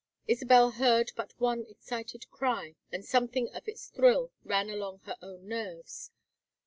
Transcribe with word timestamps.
Isabel 0.27 0.71
heard 0.71 1.11
but 1.15 1.31
one 1.39 1.63
excited 1.69 2.27
cry, 2.31 2.73
and 2.91 3.05
something 3.05 3.49
of 3.49 3.67
its 3.67 3.85
thrill 3.89 4.31
ran 4.43 4.67
along 4.71 5.01
her 5.03 5.15
own 5.21 5.47
nerves. 5.47 6.09